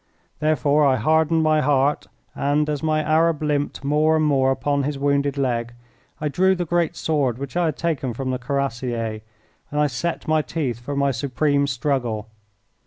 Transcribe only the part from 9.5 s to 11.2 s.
and I set my teeth for my